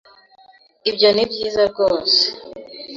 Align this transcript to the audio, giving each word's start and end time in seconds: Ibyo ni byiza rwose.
Ibyo 0.89 1.07
ni 1.11 1.23
byiza 1.29 1.61
rwose. 1.71 2.17